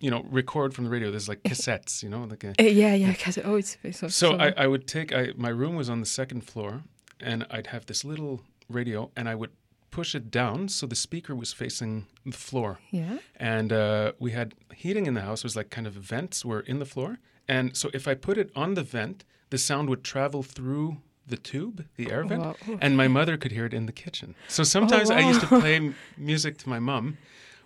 you 0.00 0.10
know, 0.10 0.24
record 0.30 0.74
from 0.74 0.84
the 0.84 0.90
radio. 0.90 1.10
There's 1.10 1.28
like 1.28 1.42
cassettes, 1.42 2.02
you 2.02 2.08
know, 2.08 2.24
like 2.24 2.44
a, 2.44 2.50
Uh, 2.58 2.62
yeah, 2.64 3.12
cassette. 3.14 3.44
oh, 3.46 3.56
it's 3.56 3.76
it's 3.82 3.98
so. 3.98 4.08
so 4.08 4.36
I, 4.36 4.52
I 4.56 4.66
would 4.66 4.86
take 4.86 5.12
I 5.12 5.32
my 5.36 5.48
room 5.50 5.74
was 5.76 5.88
on 5.88 6.00
the 6.00 6.06
second 6.06 6.42
floor 6.42 6.82
and 7.20 7.46
I'd 7.50 7.68
have 7.68 7.86
this 7.86 8.04
little 8.04 8.40
radio 8.68 9.10
and 9.16 9.28
I 9.28 9.34
would 9.34 9.50
push 9.90 10.14
it 10.14 10.30
down 10.30 10.68
so 10.68 10.86
the 10.86 10.96
speaker 10.96 11.34
was 11.36 11.52
facing 11.52 12.06
the 12.26 12.36
floor. 12.36 12.78
Yeah. 12.90 13.18
And 13.36 13.72
uh, 13.72 14.12
we 14.18 14.32
had 14.32 14.54
heating 14.74 15.06
in 15.06 15.14
the 15.14 15.20
house. 15.20 15.40
It 15.40 15.44
was 15.44 15.56
like 15.56 15.70
kind 15.70 15.86
of 15.86 15.94
vents 15.94 16.44
were 16.44 16.60
in 16.60 16.78
the 16.80 16.84
floor. 16.86 17.18
And 17.48 17.76
so 17.76 17.90
if 17.94 18.08
I 18.08 18.14
put 18.14 18.36
it 18.36 18.50
on 18.56 18.74
the 18.74 18.82
vent, 18.82 19.24
the 19.50 19.58
sound 19.58 19.88
would 19.90 20.02
travel 20.02 20.42
through 20.42 20.96
the 21.26 21.36
tube, 21.36 21.84
the 21.96 22.10
air 22.10 22.24
vent, 22.24 22.42
Wow. 22.42 22.56
and 22.80 22.96
my 22.96 23.06
mother 23.08 23.36
could 23.36 23.52
hear 23.52 23.66
it 23.66 23.72
in 23.74 23.86
the 23.86 23.92
kitchen. 23.92 24.34
So 24.48 24.62
sometimes 24.64 25.10
I 25.10 25.20
used 25.20 25.40
to 25.42 25.46
play 25.46 25.76
m- 25.76 25.94
music 26.18 26.58
to 26.58 26.68
my 26.68 26.78
mom, 26.80 27.16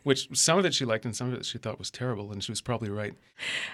which 0.09 0.21
some 0.47 0.59
of 0.61 0.65
it 0.69 0.73
she 0.79 0.85
liked 0.93 1.05
and 1.09 1.15
some 1.19 1.29
of 1.33 1.35
it 1.39 1.45
she 1.51 1.59
thought 1.63 1.79
was 1.85 1.91
terrible, 2.01 2.27
and 2.33 2.39
she 2.45 2.53
was 2.53 2.63
probably 2.69 2.91
right. 3.03 3.15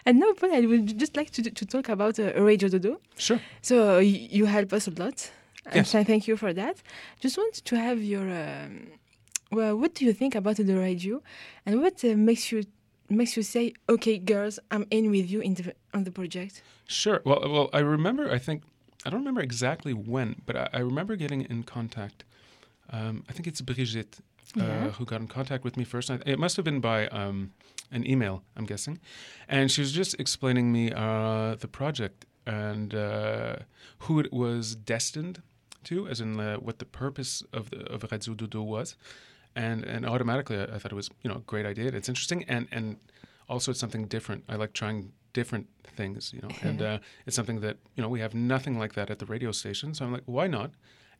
And 0.06 0.14
now, 0.22 0.32
Paul, 0.38 0.52
I 0.54 0.60
would 0.70 0.86
just 1.02 1.14
like 1.20 1.30
to 1.36 1.42
to 1.60 1.64
talk 1.74 1.86
about 1.96 2.14
uh, 2.18 2.24
Radio 2.50 2.68
Dodo. 2.74 2.92
Sure. 3.26 3.40
So 3.68 3.74
uh, 3.96 4.00
you 4.38 4.44
help 4.56 4.70
us 4.78 4.84
a 4.92 4.94
lot. 5.02 5.18
And 5.66 5.76
Yes. 5.76 5.90
so 5.92 5.98
thank 6.10 6.22
you 6.28 6.36
for 6.44 6.52
that. 6.60 6.76
Just 7.24 7.34
want 7.40 7.54
to 7.70 7.74
have 7.86 7.98
your. 8.12 8.26
Um, 8.44 8.72
well, 9.58 9.72
what 9.80 9.90
do 9.96 10.00
you 10.08 10.12
think 10.20 10.34
about 10.34 10.56
the 10.56 10.76
radio, 10.88 11.14
and 11.64 11.72
what 11.84 11.96
uh, 12.04 12.08
makes 12.30 12.44
you 12.52 12.58
makes 13.20 13.32
you 13.36 13.42
say, 13.54 13.64
"Okay, 13.94 14.16
girls, 14.32 14.56
I'm 14.72 14.84
in 14.90 15.04
with 15.14 15.26
you 15.32 15.40
in 15.48 15.52
the 15.58 15.64
on 15.96 16.00
the 16.04 16.10
project." 16.20 16.54
Sure. 17.00 17.18
Well, 17.28 17.40
well, 17.54 17.68
I 17.78 17.80
remember. 17.96 18.24
I 18.36 18.40
think 18.46 18.58
I 19.04 19.10
don't 19.10 19.20
remember 19.24 19.42
exactly 19.50 19.92
when, 20.12 20.28
but 20.46 20.54
I, 20.62 20.66
I 20.78 20.80
remember 20.90 21.14
getting 21.16 21.40
in 21.52 21.62
contact. 21.76 22.18
Um, 22.96 23.14
I 23.28 23.32
think 23.34 23.46
it's 23.50 23.60
Brigitte 23.68 24.16
uh, 24.56 24.60
Yeah. 24.64 24.90
who 24.92 25.04
got 25.04 25.20
in 25.20 25.28
contact 25.28 25.64
with 25.64 25.76
me 25.76 25.84
first. 25.84 26.10
It 26.10 26.38
must 26.38 26.56
have 26.56 26.64
been 26.64 26.80
by 26.80 27.08
um, 27.08 27.52
an 27.90 28.08
email, 28.08 28.42
I'm 28.56 28.66
guessing, 28.66 28.98
and 29.48 29.70
she 29.70 29.80
was 29.80 29.92
just 29.92 30.14
explaining 30.20 30.72
me 30.72 30.92
uh, 30.92 31.54
the 31.56 31.68
project 31.68 32.26
and 32.46 32.94
uh, 32.94 33.56
who 34.00 34.20
it 34.20 34.32
was 34.32 34.74
destined 34.76 35.42
to, 35.84 36.08
as 36.08 36.20
in 36.20 36.38
uh, 36.40 36.56
what 36.56 36.78
the 36.78 36.84
purpose 36.86 37.42
of 37.52 37.70
the 37.70 37.80
of 37.92 38.02
Radio 38.10 38.34
Dodo 38.34 38.62
was, 38.62 38.96
and 39.54 39.84
and 39.84 40.04
automatically 40.06 40.58
I, 40.58 40.64
I 40.74 40.78
thought 40.78 40.92
it 40.92 40.96
was 40.96 41.10
you 41.22 41.30
know 41.30 41.36
a 41.36 41.44
great 41.46 41.66
idea. 41.66 41.86
It's 41.98 42.08
interesting 42.08 42.44
and 42.48 42.66
and 42.72 42.96
also 43.48 43.70
it's 43.70 43.80
something 43.80 44.06
different. 44.08 44.44
I 44.48 44.56
like 44.56 44.72
trying 44.72 45.12
different 45.32 45.66
things, 45.96 46.32
you 46.32 46.40
know, 46.42 46.48
and 46.62 46.80
uh, 46.80 46.98
it's 47.26 47.36
something 47.36 47.60
that 47.60 47.76
you 47.96 48.02
know 48.02 48.08
we 48.08 48.20
have 48.20 48.34
nothing 48.34 48.78
like 48.78 48.94
that 48.94 49.10
at 49.10 49.18
the 49.18 49.26
radio 49.26 49.52
station. 49.52 49.94
So 49.94 50.04
I'm 50.04 50.12
like, 50.12 50.26
why 50.26 50.46
not? 50.46 50.70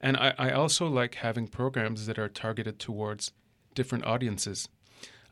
And 0.01 0.17
I, 0.17 0.35
I 0.39 0.51
also 0.53 0.87
like 0.87 1.17
having 1.17 1.49
programs 1.49 2.07
that 2.07 2.19
are 2.19 2.29
targeted 2.29 2.79
towards 2.79 3.33
different 3.75 4.05
audiences. 4.07 4.69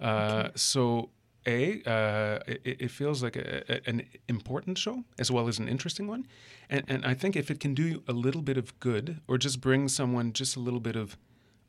Uh, 0.01 0.49
So 0.55 1.11
a 1.47 1.83
uh, 1.87 2.39
it, 2.47 2.77
it 2.83 2.91
feels 2.91 3.21
like 3.23 3.37
a, 3.37 3.65
a, 3.69 3.81
an 3.91 4.03
important 4.29 4.79
show 4.79 5.03
as 5.19 5.31
well 5.31 5.49
as 5.49 5.59
an 5.59 5.69
interesting 5.69 6.07
one, 6.11 6.25
and 6.71 6.85
and 6.89 7.05
I 7.05 7.15
think 7.15 7.37
if 7.37 7.51
it 7.51 7.59
can 7.61 7.75
do 7.75 8.03
a 8.07 8.13
little 8.13 8.43
bit 8.43 8.57
of 8.57 8.79
good 8.81 9.21
or 9.27 9.39
just 9.39 9.61
bring 9.61 9.89
someone 9.89 10.33
just 10.33 10.57
a 10.57 10.61
little 10.61 10.81
bit 10.81 10.97
of 10.97 11.17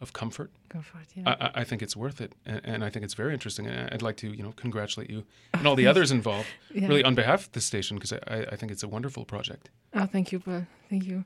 of 0.01 0.11
comfort, 0.11 0.51
Comfort, 0.69 1.07
yeah. 1.15 1.35
I, 1.55 1.61
I- 1.61 1.63
think 1.65 1.81
it's 1.81 1.95
worth 1.95 2.21
it, 2.21 2.33
and, 2.45 2.61
and 2.65 2.83
I 2.83 2.89
think 2.91 3.05
it's 3.05 3.15
very 3.17 3.33
interesting. 3.33 3.67
And 3.67 3.89
I'd 3.93 4.01
like 4.01 4.17
to, 4.17 4.27
you 4.27 4.43
know, 4.43 4.51
congratulate 4.55 5.09
you 5.09 5.23
and 5.53 5.65
all 5.67 5.75
the 5.77 5.87
others 5.87 6.11
involved, 6.19 6.47
Yeah. 6.73 6.87
really 6.89 7.03
on 7.03 7.15
behalf 7.15 7.45
of 7.45 7.51
the 7.51 7.61
station, 7.61 7.97
because 7.97 8.13
I, 8.13 8.19
I- 8.35 8.47
I 8.53 8.55
think 8.57 8.71
it's 8.71 8.83
a 8.83 8.87
wonderful 8.87 9.25
project. 9.25 9.69
Oh, 9.93 10.05
thank 10.05 10.31
you, 10.31 10.39
Paul. 10.39 10.65
Thank 10.89 11.03
you. 11.05 11.23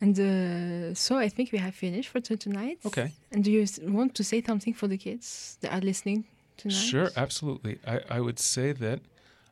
And 0.00 0.18
uh, 0.18 0.94
so 0.94 1.16
I 1.16 1.28
think 1.28 1.52
we 1.52 1.58
have 1.58 1.74
finished 1.74 2.08
for 2.10 2.20
tonight. 2.20 2.78
Okay. 2.84 3.12
And 3.32 3.42
do 3.44 3.50
you 3.50 3.64
want 3.82 4.14
to 4.16 4.24
say 4.24 4.42
something 4.42 4.74
for 4.74 4.88
the 4.88 4.98
kids 4.98 5.56
that 5.60 5.72
are 5.72 5.80
listening 5.80 6.24
tonight? 6.56 6.74
Sure, 6.74 7.10
absolutely. 7.16 7.78
I, 7.86 8.00
I 8.10 8.20
would 8.20 8.38
say 8.38 8.72
that 8.72 9.00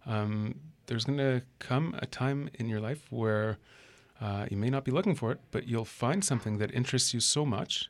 um, 0.06 0.54
there's 0.86 1.04
going 1.04 1.18
to 1.18 1.42
come 1.58 1.94
a 2.02 2.06
time 2.06 2.50
in 2.54 2.68
your 2.68 2.80
life 2.80 3.06
where 3.10 3.58
uh, 4.20 4.46
you 4.50 4.56
may 4.56 4.68
not 4.70 4.84
be 4.84 4.90
looking 4.90 5.14
for 5.14 5.32
it, 5.32 5.40
but 5.50 5.66
you'll 5.68 5.84
find 5.84 6.24
something 6.24 6.58
that 6.58 6.72
interests 6.74 7.14
you 7.14 7.20
so 7.20 7.44
much 7.46 7.88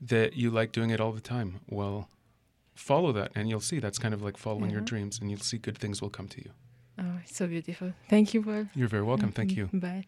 that 0.00 0.34
you 0.36 0.50
like 0.50 0.72
doing 0.72 0.90
it 0.90 1.00
all 1.00 1.12
the 1.12 1.20
time. 1.20 1.60
Well, 1.68 2.08
follow 2.74 3.12
that, 3.12 3.30
and 3.34 3.48
you'll 3.48 3.60
see 3.60 3.78
that's 3.78 3.98
kind 3.98 4.14
of 4.14 4.22
like 4.22 4.36
following 4.36 4.70
your 4.70 4.80
dreams, 4.80 5.18
and 5.20 5.30
you'll 5.30 5.40
see 5.40 5.58
good 5.58 5.78
things 5.78 6.02
will 6.02 6.10
come 6.10 6.28
to 6.28 6.38
you. 6.44 6.50
Oh, 6.98 7.18
it's 7.22 7.36
so 7.36 7.46
beautiful. 7.46 7.92
Thank 8.08 8.34
you, 8.34 8.42
Paul. 8.42 8.66
You're 8.74 8.88
very 8.88 9.02
welcome. 9.04 9.32
Thank 9.32 9.52
Mhm. 9.52 9.56
you. 9.56 9.70
Bye. 9.72 10.04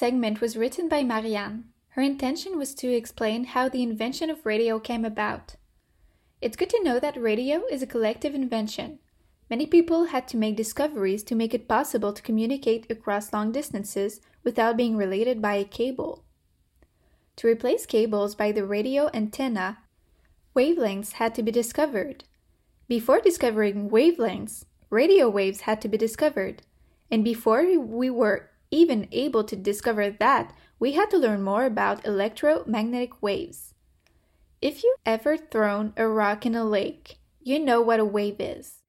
Segment 0.00 0.40
was 0.40 0.56
written 0.56 0.88
by 0.88 1.02
Marianne. 1.02 1.62
Her 1.90 2.00
intention 2.00 2.56
was 2.56 2.74
to 2.76 2.90
explain 2.90 3.44
how 3.44 3.68
the 3.68 3.82
invention 3.82 4.30
of 4.30 4.46
radio 4.46 4.80
came 4.80 5.04
about. 5.04 5.56
It's 6.40 6.56
good 6.56 6.70
to 6.70 6.82
know 6.82 6.98
that 6.98 7.20
radio 7.20 7.64
is 7.70 7.82
a 7.82 7.86
collective 7.86 8.34
invention. 8.34 9.00
Many 9.50 9.66
people 9.66 10.06
had 10.06 10.26
to 10.28 10.38
make 10.38 10.56
discoveries 10.56 11.22
to 11.24 11.34
make 11.34 11.52
it 11.52 11.68
possible 11.68 12.14
to 12.14 12.22
communicate 12.22 12.90
across 12.90 13.34
long 13.34 13.52
distances 13.52 14.22
without 14.42 14.78
being 14.78 14.96
related 14.96 15.42
by 15.42 15.56
a 15.56 15.66
cable. 15.66 16.24
To 17.36 17.46
replace 17.46 17.84
cables 17.84 18.34
by 18.34 18.52
the 18.52 18.64
radio 18.64 19.10
antenna, 19.12 19.80
wavelengths 20.56 21.12
had 21.20 21.34
to 21.34 21.42
be 21.42 21.52
discovered. 21.52 22.24
Before 22.88 23.20
discovering 23.20 23.90
wavelengths, 23.90 24.64
radio 24.88 25.28
waves 25.28 25.60
had 25.62 25.82
to 25.82 25.88
be 25.88 25.98
discovered. 25.98 26.62
And 27.10 27.22
before 27.22 27.66
we 27.66 28.08
were 28.08 28.49
even 28.70 29.08
able 29.12 29.44
to 29.44 29.56
discover 29.56 30.10
that, 30.10 30.54
we 30.78 30.92
had 30.92 31.10
to 31.10 31.18
learn 31.18 31.42
more 31.42 31.64
about 31.64 32.06
electromagnetic 32.06 33.22
waves. 33.22 33.74
If 34.62 34.84
you've 34.84 34.98
ever 35.06 35.36
thrown 35.36 35.92
a 35.96 36.06
rock 36.06 36.44
in 36.44 36.54
a 36.54 36.64
lake, 36.64 37.18
you 37.40 37.58
know 37.58 37.80
what 37.80 38.00
a 38.00 38.04
wave 38.04 38.36
is. 38.38 38.82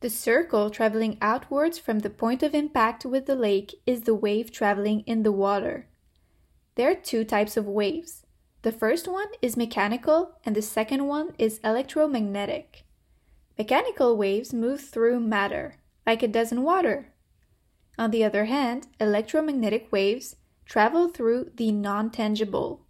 The 0.00 0.10
circle 0.10 0.70
traveling 0.70 1.18
outwards 1.20 1.78
from 1.78 2.00
the 2.00 2.10
point 2.10 2.42
of 2.42 2.54
impact 2.54 3.04
with 3.04 3.26
the 3.26 3.34
lake 3.34 3.74
is 3.86 4.02
the 4.02 4.14
wave 4.14 4.52
traveling 4.52 5.00
in 5.00 5.22
the 5.22 5.32
water. 5.32 5.88
There 6.76 6.90
are 6.90 6.94
two 6.94 7.24
types 7.24 7.56
of 7.56 7.66
waves. 7.66 8.24
The 8.62 8.72
first 8.72 9.08
one 9.08 9.28
is 9.40 9.56
mechanical 9.56 10.38
and 10.44 10.54
the 10.54 10.62
second 10.62 11.06
one 11.06 11.34
is 11.38 11.60
electromagnetic. 11.64 12.84
Mechanical 13.58 14.16
waves 14.16 14.52
move 14.52 14.80
through 14.82 15.20
matter, 15.20 15.76
like 16.06 16.22
it 16.22 16.32
does 16.32 16.52
in 16.52 16.62
water. 16.62 17.12
On 17.98 18.10
the 18.10 18.24
other 18.24 18.44
hand, 18.44 18.88
electromagnetic 19.00 19.90
waves 19.90 20.36
travel 20.64 21.08
through 21.08 21.50
the 21.54 21.72
non 21.72 22.10
tangible. 22.10 22.86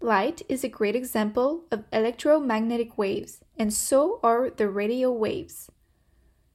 Light 0.00 0.42
is 0.48 0.64
a 0.64 0.68
great 0.68 0.96
example 0.96 1.64
of 1.70 1.84
electromagnetic 1.92 2.98
waves, 2.98 3.40
and 3.56 3.72
so 3.72 4.20
are 4.22 4.50
the 4.50 4.68
radio 4.68 5.10
waves. 5.10 5.70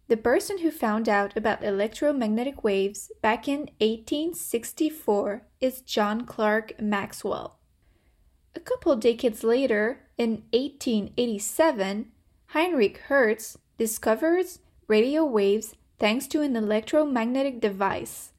The 0.07 0.17
person 0.17 0.59
who 0.59 0.71
found 0.71 1.07
out 1.07 1.37
about 1.37 1.63
electromagnetic 1.63 2.63
waves 2.63 3.11
back 3.21 3.47
in 3.47 3.69
1864 3.79 5.47
is 5.61 5.81
John 5.81 6.25
Clerk 6.25 6.79
Maxwell. 6.81 7.59
A 8.53 8.59
couple 8.59 8.95
decades 8.97 9.43
later, 9.43 10.01
in 10.17 10.43
1887, 10.51 12.11
Heinrich 12.47 12.97
Hertz 13.07 13.57
discovers 13.77 14.59
radio 14.87 15.23
waves 15.23 15.75
thanks 16.01 16.25
to 16.25 16.41
an 16.41 16.55
electromagnetic 16.55 17.61
device. 17.61 18.33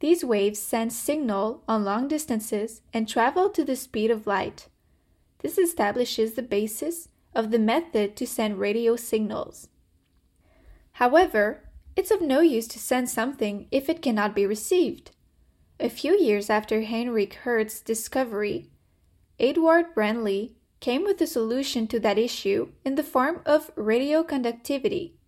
These 0.00 0.24
waves 0.24 0.58
send 0.58 0.90
signal 0.90 1.62
on 1.68 1.84
long 1.84 2.08
distances 2.08 2.80
and 2.94 3.06
travel 3.06 3.50
to 3.50 3.62
the 3.62 3.76
speed 3.76 4.10
of 4.10 4.26
light. 4.26 4.68
This 5.40 5.58
establishes 5.58 6.32
the 6.32 6.42
basis 6.42 7.10
of 7.34 7.50
the 7.50 7.58
method 7.58 8.16
to 8.16 8.26
send 8.26 8.58
radio 8.58 8.96
signals. 8.96 9.68
However, 10.92 11.68
it's 11.94 12.10
of 12.10 12.22
no 12.22 12.40
use 12.40 12.68
to 12.68 12.78
send 12.78 13.10
something 13.10 13.66
if 13.70 13.90
it 13.90 14.00
cannot 14.00 14.34
be 14.34 14.46
received. 14.46 15.10
A 15.78 15.90
few 15.90 16.18
years 16.18 16.48
after 16.48 16.84
Heinrich 16.84 17.34
Hertz's 17.44 17.82
discovery, 17.82 18.70
Edward 19.38 19.94
Branly 19.94 20.54
came 20.80 21.04
with 21.04 21.20
a 21.20 21.26
solution 21.26 21.86
to 21.88 22.00
that 22.00 22.16
issue 22.16 22.70
in 22.82 22.94
the 22.94 23.02
form 23.02 23.42
of 23.44 23.70
radio 23.76 24.22
conductivity. 24.22 25.18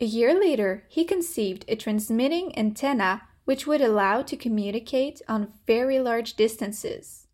A 0.00 0.04
year 0.04 0.38
later, 0.38 0.84
he 0.88 1.04
conceived 1.04 1.64
a 1.66 1.74
transmitting 1.74 2.56
antenna 2.56 3.22
which 3.44 3.66
would 3.66 3.80
allow 3.80 4.22
to 4.22 4.36
communicate 4.36 5.22
on 5.26 5.52
very 5.66 5.98
large 5.98 6.34
distances. 6.34 7.26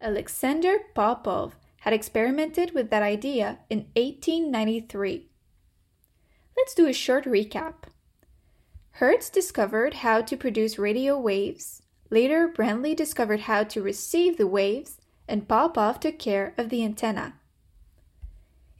Alexander 0.00 0.78
Popov 0.94 1.54
had 1.80 1.92
experimented 1.92 2.72
with 2.72 2.90
that 2.90 3.02
idea 3.02 3.58
in 3.70 3.86
1893. 3.94 5.28
Let's 6.56 6.74
do 6.74 6.86
a 6.86 6.92
short 6.92 7.24
recap. 7.24 7.74
Hertz 8.92 9.30
discovered 9.30 9.94
how 9.94 10.20
to 10.22 10.36
produce 10.36 10.78
radio 10.78 11.18
waves. 11.18 11.82
Later, 12.10 12.48
Branly 12.48 12.96
discovered 12.96 13.40
how 13.40 13.64
to 13.64 13.82
receive 13.82 14.36
the 14.36 14.46
waves, 14.46 15.00
and 15.28 15.48
Popov 15.48 16.00
took 16.00 16.18
care 16.18 16.54
of 16.58 16.68
the 16.68 16.84
antenna. 16.84 17.34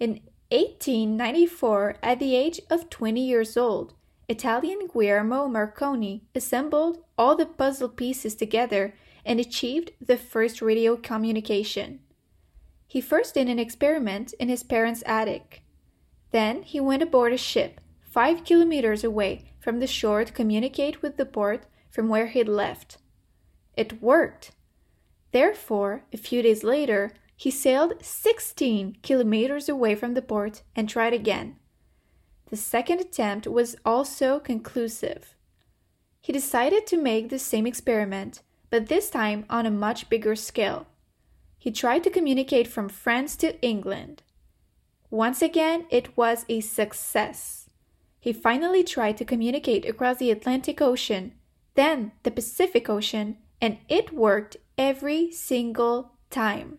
In 0.01 0.21
1894, 0.53 1.97
at 2.03 2.19
the 2.19 2.37
age 2.37 2.61
of 2.69 2.91
20 2.91 3.27
years 3.27 3.57
old, 3.57 3.95
Italian 4.29 4.87
Guillermo 4.87 5.49
Marconi 5.49 6.25
assembled 6.35 6.99
all 7.17 7.35
the 7.35 7.47
puzzle 7.47 7.89
pieces 7.89 8.35
together 8.35 8.95
and 9.25 9.41
achieved 9.41 9.93
the 9.99 10.19
first 10.19 10.61
radio 10.61 10.95
communication. 10.95 12.01
He 12.87 13.01
first 13.01 13.33
did 13.33 13.49
an 13.49 13.59
experiment 13.59 14.35
in 14.39 14.51
his 14.51 14.63
parents' 14.63 15.03
attic. 15.07 15.63
Then 16.33 16.63
he 16.65 16.81
went 16.81 17.03
aboard 17.03 17.33
a 17.33 17.39
ship 17.39 17.81
five 18.03 18.45
kilometers 18.45 19.03
away 19.03 19.55
from 19.59 19.81
the 19.81 19.87
shore 19.87 20.23
to 20.23 20.33
communicate 20.33 21.01
with 21.01 21.17
the 21.17 21.25
port 21.25 21.65
from 21.91 22.11
where 22.11 22.27
he'd 22.27 22.47
left. 22.47 22.99
It 23.75 24.03
worked. 24.03 24.51
Therefore, 25.31 26.05
a 26.13 26.19
few 26.19 26.43
days 26.43 26.63
later, 26.63 27.15
he 27.43 27.51
sailed 27.51 27.95
16 28.01 28.99
kilometers 29.03 29.69
away 29.69 29.97
from 29.97 30.15
the 30.15 30.23
port 30.23 30.63
and 30.77 30.89
tried 30.89 31.13
again. 31.13 31.57
The 32.51 32.57
second 32.57 33.01
attempt 33.01 33.49
was 33.49 33.75
also 33.85 34.39
conclusive. 34.39 35.35
He 36.21 36.33
decided 36.33 36.87
to 36.87 36.97
make 36.97 37.31
the 37.31 37.41
same 37.41 37.67
experiment, 37.67 38.43
but 38.71 38.87
this 38.87 39.11
time 39.11 39.45
on 39.51 39.67
a 39.67 39.73
much 39.73 40.09
bigger 40.09 40.37
scale. 40.37 40.87
He 41.59 41.73
tried 41.73 42.05
to 42.05 42.11
communicate 42.11 42.69
from 42.69 42.89
France 42.89 43.35
to 43.39 43.61
England. 43.61 44.23
Once 45.11 45.43
again, 45.43 45.87
it 45.91 46.17
was 46.17 46.45
a 46.49 46.61
success. 46.61 47.69
He 48.21 48.33
finally 48.33 48.85
tried 48.85 49.17
to 49.17 49.25
communicate 49.25 49.85
across 49.85 50.19
the 50.19 50.31
Atlantic 50.31 50.81
Ocean, 50.81 51.33
then 51.75 52.13
the 52.23 52.31
Pacific 52.31 52.89
Ocean, 52.89 53.39
and 53.61 53.79
it 53.89 54.13
worked 54.13 54.59
every 54.79 55.33
single 55.33 56.13
time. 56.31 56.79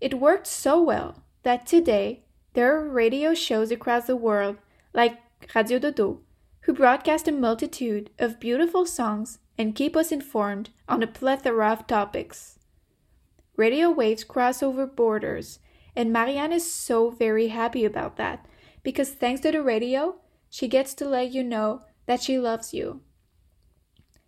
It 0.00 0.20
worked 0.20 0.46
so 0.46 0.82
well 0.82 1.22
that 1.42 1.66
today 1.66 2.24
there 2.52 2.76
are 2.76 2.88
radio 2.88 3.34
shows 3.34 3.70
across 3.70 4.06
the 4.06 4.16
world, 4.16 4.56
like 4.92 5.18
Radio 5.54 5.78
Dodo, 5.78 6.20
who 6.62 6.72
broadcast 6.72 7.28
a 7.28 7.32
multitude 7.32 8.10
of 8.18 8.40
beautiful 8.40 8.84
songs 8.84 9.38
and 9.56 9.74
keep 9.74 9.96
us 9.96 10.12
informed 10.12 10.70
on 10.88 11.02
a 11.02 11.06
plethora 11.06 11.72
of 11.72 11.86
topics. 11.86 12.58
Radio 13.56 13.90
waves 13.90 14.24
cross 14.24 14.62
over 14.62 14.86
borders, 14.86 15.60
and 15.94 16.12
Marianne 16.12 16.52
is 16.52 16.70
so 16.70 17.10
very 17.10 17.48
happy 17.48 17.84
about 17.84 18.16
that 18.16 18.46
because 18.82 19.10
thanks 19.10 19.40
to 19.40 19.50
the 19.50 19.62
radio, 19.62 20.16
she 20.50 20.68
gets 20.68 20.94
to 20.94 21.08
let 21.08 21.32
you 21.32 21.42
know 21.42 21.82
that 22.06 22.22
she 22.22 22.38
loves 22.38 22.74
you. 22.74 23.00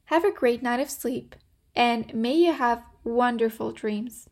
Have 0.07 0.25
a 0.25 0.33
great 0.33 0.62
night 0.62 0.81
of 0.81 0.91
sleep, 0.91 1.37
and 1.77 2.12
may 2.14 2.33
you 2.33 2.53
have 2.53 2.83
wonderful 3.05 3.73
dreams. 3.73 4.29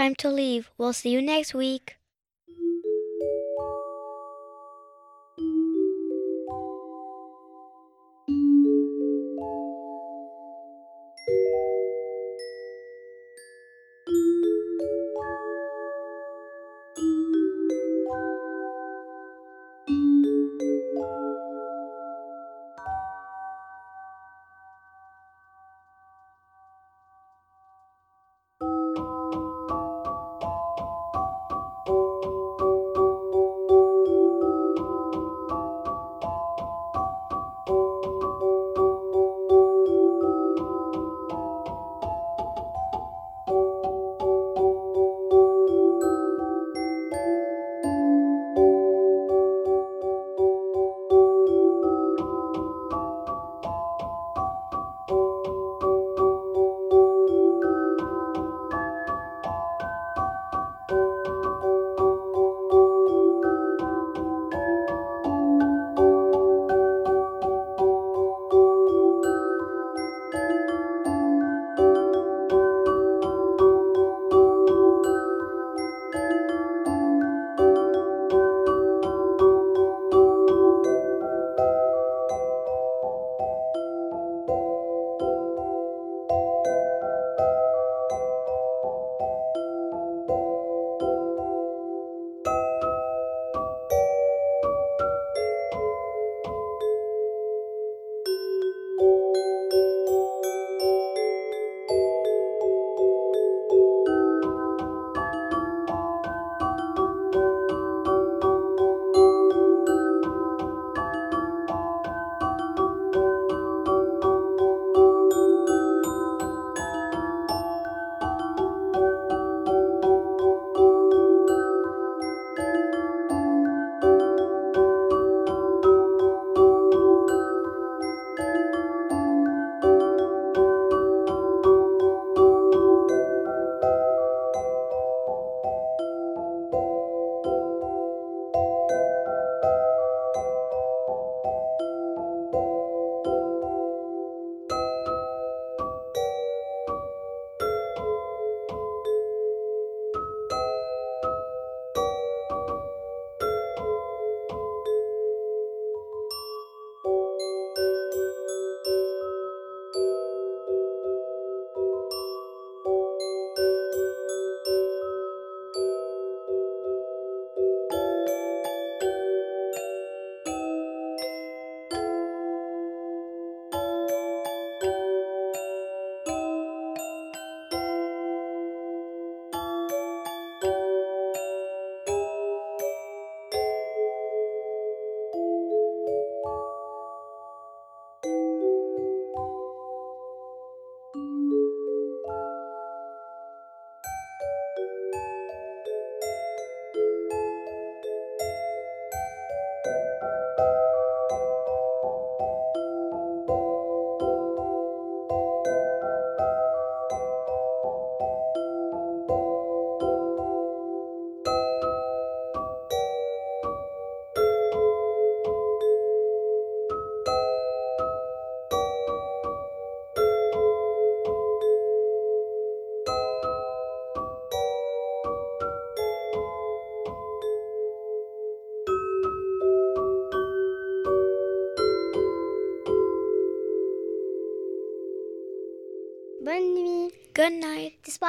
Time 0.00 0.14
to 0.14 0.30
leave. 0.30 0.70
We'll 0.78 0.94
see 0.94 1.10
you 1.10 1.20
next 1.20 1.52
week. 1.52 1.99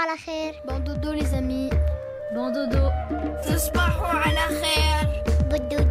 على 0.01 0.17
خير. 0.17 0.55
Bon 0.65 0.81
dodo 0.81 1.13
les 1.13 1.35
amis. 1.35 1.71
Bon 2.35 2.51
dodo. 2.51 2.93
تصبحوا 3.47 4.07
على 4.07 4.41
خير. 4.49 5.23
Bon 5.51 5.59
dodo 5.59 5.77
les 5.77 5.81
amis. 5.81 5.90